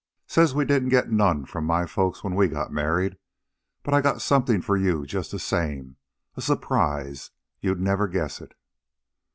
Says 0.25 0.55
we 0.55 0.65
didn't 0.65 0.89
get 0.89 1.11
none 1.11 1.45
from 1.45 1.63
my 1.63 1.85
folks 1.85 2.23
when 2.23 2.33
we 2.33 2.47
got 2.47 2.71
married. 2.73 3.17
But 3.83 3.93
I 3.93 4.01
got 4.01 4.19
something 4.19 4.59
for 4.59 4.75
you 4.75 5.05
just 5.05 5.29
the 5.29 5.37
same. 5.37 5.95
A 6.35 6.41
surprise. 6.41 7.29
You'd 7.59 7.79
never 7.79 8.07
guess 8.07 8.41
it." 8.41 8.55